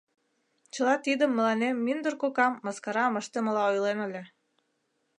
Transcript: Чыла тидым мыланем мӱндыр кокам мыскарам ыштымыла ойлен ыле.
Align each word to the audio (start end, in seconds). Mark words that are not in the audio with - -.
Чыла 0.73 0.95
тидым 1.05 1.31
мыланем 1.37 1.75
мӱндыр 1.85 2.13
кокам 2.21 2.53
мыскарам 2.65 3.13
ыштымыла 3.21 3.61
ойлен 3.69 3.99
ыле. 4.07 4.23